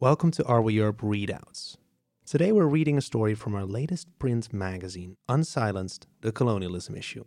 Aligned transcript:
Welcome 0.00 0.30
to 0.30 0.44
Are 0.44 0.62
We 0.62 0.74
Europe 0.74 1.00
Readouts. 1.00 1.76
Today 2.24 2.52
we're 2.52 2.66
reading 2.66 2.96
a 2.96 3.00
story 3.00 3.34
from 3.34 3.56
our 3.56 3.64
latest 3.64 4.16
print 4.20 4.52
magazine, 4.52 5.16
Unsilenced 5.28 6.06
The 6.20 6.30
Colonialism 6.30 6.94
Issue. 6.94 7.24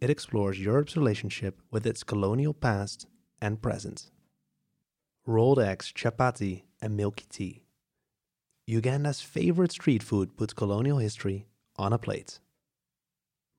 It 0.00 0.10
explores 0.10 0.60
Europe's 0.60 0.96
relationship 0.96 1.60
with 1.72 1.84
its 1.84 2.04
colonial 2.04 2.54
past 2.54 3.08
and 3.42 3.60
present. 3.60 4.12
Rolled 5.26 5.58
eggs, 5.58 5.92
chapati, 5.92 6.62
and 6.80 6.96
milky 6.96 7.26
tea. 7.28 7.64
Uganda's 8.68 9.20
favorite 9.20 9.72
street 9.72 10.04
food 10.04 10.36
puts 10.36 10.52
colonial 10.52 10.98
history 10.98 11.48
on 11.74 11.92
a 11.92 11.98
plate. 11.98 12.38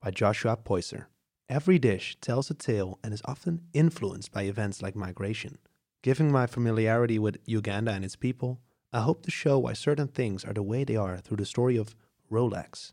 By 0.02 0.12
Joshua 0.12 0.56
Poyser. 0.56 1.08
Every 1.50 1.78
dish 1.78 2.16
tells 2.22 2.50
a 2.50 2.54
tale 2.54 3.00
and 3.04 3.14
is 3.14 3.22
often 3.26 3.64
influenced 3.74 4.32
by 4.32 4.44
events 4.44 4.82
like 4.82 4.96
migration. 4.96 5.58
Given 6.06 6.32
my 6.32 6.46
familiarity 6.46 7.18
with 7.18 7.40
Uganda 7.46 7.92
and 7.92 8.06
its 8.06 8.16
people, 8.16 8.60
I 8.94 9.02
hope 9.02 9.24
to 9.24 9.32
show 9.32 9.58
why 9.58 9.74
certain 9.74 10.08
things 10.08 10.46
are 10.46 10.54
the 10.54 10.62
way 10.62 10.84
they 10.84 10.96
are 10.96 11.18
through 11.18 11.38
the 11.38 11.48
story 11.48 11.78
of 11.78 11.96
Rolex. 12.32 12.92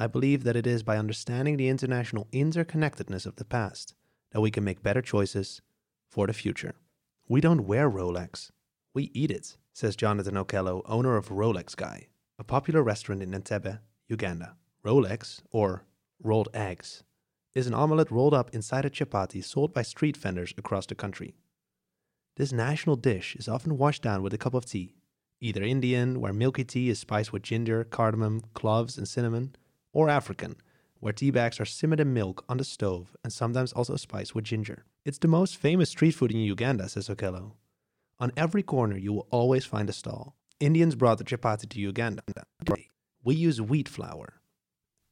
I 0.00 0.08
believe 0.08 0.42
that 0.42 0.56
it 0.56 0.66
is 0.66 0.82
by 0.82 0.98
understanding 0.98 1.56
the 1.56 1.68
international 1.68 2.26
interconnectedness 2.32 3.24
of 3.24 3.36
the 3.36 3.44
past 3.44 3.94
that 4.32 4.40
we 4.40 4.50
can 4.50 4.64
make 4.64 4.82
better 4.82 5.00
choices 5.00 5.60
for 6.08 6.26
the 6.26 6.32
future. 6.32 6.74
We 7.28 7.40
don't 7.40 7.68
wear 7.68 7.88
Rolex, 7.88 8.50
we 8.92 9.12
eat 9.14 9.30
it, 9.30 9.56
says 9.72 9.94
Jonathan 9.94 10.34
Okello, 10.34 10.82
owner 10.86 11.16
of 11.16 11.28
Rolex 11.28 11.76
Guy, 11.76 12.08
a 12.36 12.42
popular 12.42 12.82
restaurant 12.82 13.22
in 13.22 13.30
Entebbe, 13.30 13.78
Uganda. 14.08 14.56
Rolex, 14.84 15.42
or 15.52 15.84
rolled 16.20 16.48
eggs, 16.52 17.04
is 17.54 17.68
an 17.68 17.74
omelette 17.74 18.10
rolled 18.10 18.34
up 18.34 18.52
inside 18.52 18.84
a 18.84 18.90
chapati 18.90 19.44
sold 19.44 19.72
by 19.72 19.82
street 19.82 20.16
vendors 20.16 20.52
across 20.58 20.84
the 20.84 20.96
country. 20.96 21.36
This 22.38 22.52
national 22.52 22.94
dish 22.94 23.34
is 23.34 23.48
often 23.48 23.76
washed 23.76 24.00
down 24.00 24.22
with 24.22 24.32
a 24.32 24.38
cup 24.38 24.54
of 24.54 24.64
tea, 24.64 24.94
either 25.40 25.60
Indian, 25.60 26.20
where 26.20 26.32
milky 26.32 26.62
tea 26.62 26.88
is 26.88 27.00
spiced 27.00 27.32
with 27.32 27.42
ginger, 27.42 27.82
cardamom, 27.82 28.42
cloves, 28.54 28.96
and 28.96 29.08
cinnamon, 29.08 29.56
or 29.92 30.08
African, 30.08 30.54
where 31.00 31.12
tea 31.12 31.32
bags 31.32 31.58
are 31.58 31.64
simmered 31.64 31.98
in 31.98 32.14
milk 32.14 32.44
on 32.48 32.58
the 32.58 32.62
stove 32.62 33.16
and 33.24 33.32
sometimes 33.32 33.72
also 33.72 33.96
spiced 33.96 34.36
with 34.36 34.44
ginger. 34.44 34.84
It's 35.04 35.18
the 35.18 35.26
most 35.26 35.56
famous 35.56 35.90
street 35.90 36.12
food 36.12 36.30
in 36.30 36.38
Uganda, 36.38 36.88
says 36.88 37.08
Okello. 37.08 37.54
On 38.20 38.30
every 38.36 38.62
corner, 38.62 38.96
you 38.96 39.12
will 39.12 39.26
always 39.32 39.64
find 39.64 39.90
a 39.90 39.92
stall. 39.92 40.36
Indians 40.60 40.94
brought 40.94 41.18
the 41.18 41.24
chapati 41.24 41.68
to 41.68 41.80
Uganda. 41.80 42.22
We 43.24 43.34
use 43.34 43.60
wheat 43.60 43.88
flour. 43.88 44.34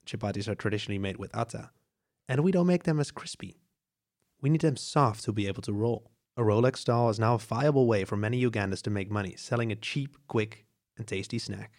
Chapatis 0.07 0.47
are 0.47 0.55
traditionally 0.55 1.01
made 1.01 1.17
with 1.17 1.35
atta, 1.35 1.71
and 2.29 2.45
we 2.45 2.53
don't 2.53 2.69
make 2.69 2.85
them 2.85 3.01
as 3.01 3.11
crispy. 3.11 3.57
We 4.41 4.49
need 4.49 4.61
them 4.61 4.77
soft 4.77 5.25
to 5.25 5.33
be 5.33 5.49
able 5.49 5.63
to 5.63 5.73
roll. 5.73 6.13
A 6.39 6.43
Rolex 6.43 6.77
stall 6.77 7.09
is 7.09 7.19
now 7.19 7.35
a 7.35 7.39
viable 7.39 7.87
way 7.87 8.05
for 8.05 8.17
many 8.17 8.45
Ugandans 8.45 8.83
to 8.83 8.91
make 8.91 9.11
money, 9.11 9.35
selling 9.37 9.73
a 9.73 9.77
cheap, 9.77 10.19
quick, 10.29 10.67
and 10.99 11.07
tasty 11.07 11.39
snack. 11.39 11.73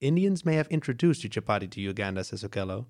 Indians 0.00 0.44
may 0.44 0.56
have 0.56 0.66
introduced 0.66 1.22
the 1.22 1.28
chapati 1.28 1.70
to 1.70 1.80
Uganda, 1.80 2.24
says 2.24 2.42
Okello, 2.42 2.86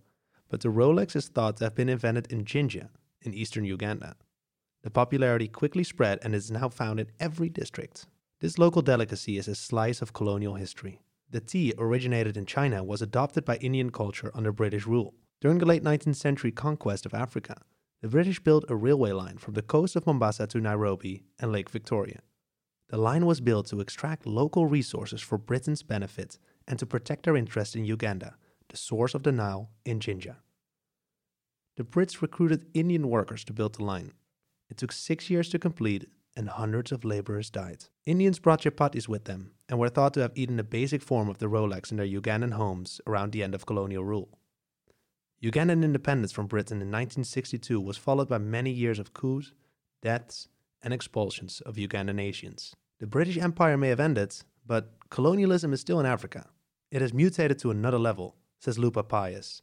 but 0.49 0.62
the 0.62 0.71
Rolex 0.71 1.15
is 1.15 1.29
thought 1.29 1.59
to 1.59 1.65
have 1.65 1.75
been 1.75 1.91
invented 1.91 2.33
in 2.33 2.47
Jinja, 2.47 2.89
in 3.21 3.34
eastern 3.34 3.67
Uganda. 3.67 4.17
The 4.83 4.91
popularity 4.91 5.47
quickly 5.47 5.84
spread 5.84 6.21
and 6.23 6.34
is 6.34 6.51
now 6.51 6.71
found 6.71 7.01
in 7.01 7.11
every 7.21 7.51
district. 7.51 8.07
This 8.41 8.59
local 8.59 8.81
delicacy 8.81 9.37
is 9.37 9.49
a 9.49 9.55
slice 9.55 10.01
of 10.01 10.15
colonial 10.15 10.55
history. 10.55 11.01
The 11.31 11.41
tea 11.41 11.75
originated 11.77 12.37
in 12.37 12.47
China 12.47 12.83
was 12.83 13.03
adopted 13.03 13.45
by 13.45 13.57
Indian 13.57 13.91
culture 13.91 14.31
under 14.34 14.53
British 14.53 14.87
rule. 14.87 15.15
During 15.43 15.59
the 15.59 15.67
late 15.67 15.84
19th 15.84 16.17
century 16.17 16.51
conquest 16.51 17.05
of 17.05 17.12
Africa, 17.12 17.61
the 18.07 18.11
British 18.11 18.39
built 18.39 18.65
a 18.69 18.77
railway 18.77 19.11
line 19.11 19.37
from 19.37 19.55
the 19.55 19.62
coast 19.62 19.97
of 19.97 20.07
Mombasa 20.07 20.47
to 20.47 20.61
Nairobi 20.61 21.25
and 21.41 21.51
Lake 21.51 21.69
Victoria. 21.69 22.21
The 22.89 22.99
line 22.99 23.27
was 23.27 23.41
built 23.41 23.67
to 23.67 23.81
extract 23.81 24.29
local 24.29 24.67
resources 24.67 25.21
for 25.21 25.37
Britain's 25.37 25.83
benefit 25.83 26.39
and 26.69 26.79
to 26.79 26.87
protect 26.87 27.25
their 27.25 27.34
interest 27.34 27.75
in 27.75 27.84
Uganda, 27.84 28.37
the 28.69 28.77
source 28.77 29.17
of 29.17 29.25
the 29.25 29.33
Nile 29.33 29.71
in 29.84 29.99
Jinja. 29.99 30.37
The 31.77 31.83
Brits 31.83 32.22
recruited 32.22 32.67
Indian 32.75 33.09
workers 33.09 33.43
to 33.47 33.53
build 33.53 33.75
the 33.75 33.83
line. 33.83 34.12
It 34.71 34.77
took 34.77 34.93
six 34.93 35.28
years 35.28 35.49
to 35.49 35.59
complete, 35.59 36.09
and 36.37 36.49
hundreds 36.49 36.93
of 36.93 37.05
laborers 37.05 37.50
died. 37.50 37.87
Indians 38.05 38.38
brought 38.38 38.61
chapatis 38.61 39.09
with 39.09 39.25
them 39.25 39.50
and 39.69 39.81
were 39.81 39.88
thought 39.88 40.15
to 40.15 40.21
have 40.21 40.33
eaten 40.37 40.59
the 40.59 40.62
basic 40.62 41.03
form 41.03 41.28
of 41.28 41.38
the 41.38 41.47
Rolex 41.47 41.91
in 41.91 41.97
their 41.97 42.06
Ugandan 42.06 42.53
homes 42.53 43.00
around 43.05 43.33
the 43.33 43.43
end 43.43 43.56
of 43.56 43.67
colonial 43.67 44.05
rule. 44.05 44.38
Ugandan 45.47 45.84
independence 45.84 46.33
from 46.33 46.49
Britain 46.49 46.79
in 46.79 46.89
1962 46.89 47.81
was 47.81 47.97
followed 47.97 48.29
by 48.29 48.37
many 48.37 48.71
years 48.73 48.99
of 48.99 49.15
coups, 49.15 49.53
deaths, 50.03 50.49
and 50.83 50.93
expulsions 50.93 51.61
of 51.61 51.77
Ugandan 51.77 52.21
Asians. 52.21 52.75
The 52.99 53.07
British 53.07 53.39
Empire 53.39 53.77
may 53.77 53.91
have 53.91 54.01
ended, 54.01 54.35
but 54.67 54.95
colonialism 55.09 55.73
is 55.73 55.81
still 55.81 56.01
in 56.01 56.06
Africa. 56.06 56.49
It 56.91 57.01
has 57.01 57.15
mutated 57.15 57.61
to 57.61 57.71
another 57.71 57.99
level, 57.99 58.35
says 58.59 58.77
Lupa 58.77 59.05
Pius, 59.05 59.62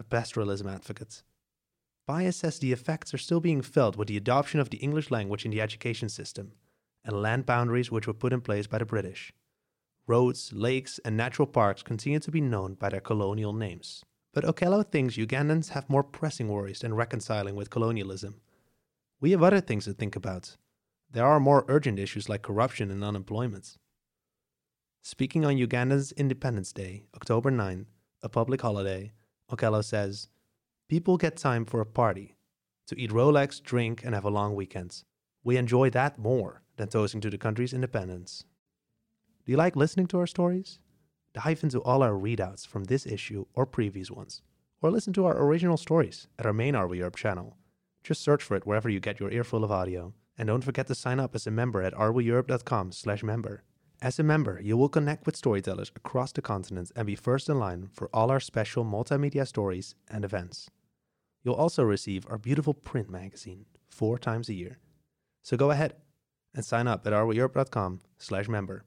a 0.00 0.02
pastoralism 0.02 0.66
advocate. 0.66 1.22
Pius 2.08 2.38
says 2.38 2.58
the 2.58 2.72
effects 2.72 3.14
are 3.14 3.18
still 3.18 3.40
being 3.40 3.62
felt 3.62 3.96
with 3.96 4.08
the 4.08 4.16
adoption 4.16 4.58
of 4.58 4.70
the 4.70 4.78
English 4.78 5.12
language 5.12 5.44
in 5.44 5.52
the 5.52 5.60
education 5.60 6.08
system 6.08 6.54
and 7.04 7.22
land 7.22 7.46
boundaries 7.46 7.88
which 7.88 8.08
were 8.08 8.14
put 8.14 8.32
in 8.32 8.40
place 8.40 8.66
by 8.66 8.78
the 8.78 8.84
British. 8.84 9.32
Roads, 10.08 10.52
lakes, 10.52 10.98
and 11.04 11.16
natural 11.16 11.46
parks 11.46 11.84
continue 11.84 12.18
to 12.18 12.32
be 12.32 12.40
known 12.40 12.74
by 12.74 12.88
their 12.88 13.00
colonial 13.00 13.52
names. 13.52 14.04
But 14.34 14.44
Okello 14.44 14.84
thinks 14.84 15.16
Ugandans 15.16 15.70
have 15.70 15.88
more 15.88 16.02
pressing 16.02 16.48
worries 16.48 16.80
than 16.80 16.94
reconciling 16.94 17.54
with 17.54 17.70
colonialism. 17.70 18.40
We 19.20 19.30
have 19.30 19.44
other 19.44 19.60
things 19.60 19.84
to 19.84 19.92
think 19.92 20.16
about. 20.16 20.56
There 21.08 21.24
are 21.24 21.38
more 21.38 21.64
urgent 21.68 22.00
issues 22.00 22.28
like 22.28 22.42
corruption 22.42 22.90
and 22.90 23.04
unemployment. 23.04 23.76
Speaking 25.02 25.44
on 25.44 25.56
Uganda's 25.56 26.10
Independence 26.12 26.72
Day, 26.72 27.04
October 27.14 27.52
9, 27.52 27.86
a 28.22 28.28
public 28.28 28.60
holiday, 28.60 29.12
Okello 29.52 29.84
says, 29.84 30.28
People 30.88 31.16
get 31.16 31.36
time 31.36 31.64
for 31.64 31.80
a 31.80 31.86
party, 31.86 32.34
to 32.88 33.00
eat 33.00 33.10
Rolex, 33.10 33.62
drink, 33.62 34.02
and 34.04 34.14
have 34.14 34.24
a 34.24 34.30
long 34.30 34.56
weekend. 34.56 35.04
We 35.44 35.56
enjoy 35.56 35.90
that 35.90 36.18
more 36.18 36.62
than 36.76 36.88
toasting 36.88 37.20
to 37.20 37.30
the 37.30 37.38
country's 37.38 37.72
independence. 37.72 38.44
Do 39.46 39.52
you 39.52 39.58
like 39.58 39.76
listening 39.76 40.08
to 40.08 40.18
our 40.18 40.26
stories? 40.26 40.80
Dive 41.34 41.62
into 41.64 41.80
all 41.80 42.02
our 42.02 42.12
readouts 42.12 42.66
from 42.66 42.84
this 42.84 43.06
issue 43.06 43.44
or 43.54 43.66
previous 43.66 44.10
ones, 44.10 44.40
or 44.80 44.90
listen 44.90 45.12
to 45.12 45.26
our 45.26 45.42
original 45.42 45.76
stories 45.76 46.28
at 46.38 46.46
our 46.46 46.52
main 46.52 46.74
Europe 46.74 47.16
channel. 47.16 47.56
Just 48.02 48.22
search 48.22 48.42
for 48.42 48.56
it 48.56 48.66
wherever 48.66 48.88
you 48.88 49.00
get 49.00 49.20
your 49.20 49.30
earful 49.30 49.64
of 49.64 49.72
audio, 49.72 50.14
and 50.38 50.46
don't 50.46 50.64
forget 50.64 50.86
to 50.86 50.94
sign 50.94 51.18
up 51.18 51.34
as 51.34 51.46
a 51.46 51.50
member 51.50 51.82
at 51.82 51.94
areweeurope.com 51.94 52.92
slash 52.92 53.22
member. 53.22 53.64
As 54.00 54.18
a 54.18 54.22
member, 54.22 54.60
you 54.62 54.76
will 54.76 54.88
connect 54.88 55.26
with 55.26 55.36
storytellers 55.36 55.90
across 55.96 56.32
the 56.32 56.42
continent 56.42 56.92
and 56.94 57.06
be 57.06 57.16
first 57.16 57.48
in 57.48 57.58
line 57.58 57.88
for 57.92 58.10
all 58.12 58.30
our 58.30 58.40
special 58.40 58.84
multimedia 58.84 59.46
stories 59.46 59.94
and 60.08 60.24
events. 60.24 60.70
You'll 61.42 61.54
also 61.54 61.82
receive 61.82 62.26
our 62.28 62.38
beautiful 62.38 62.74
print 62.74 63.08
magazine 63.10 63.66
four 63.88 64.18
times 64.18 64.48
a 64.48 64.54
year. 64.54 64.78
So 65.42 65.56
go 65.56 65.70
ahead 65.70 65.94
and 66.54 66.64
sign 66.64 66.86
up 66.86 67.06
at 67.06 67.12
areweeurope.com 67.12 68.00
slash 68.18 68.48
member. 68.48 68.84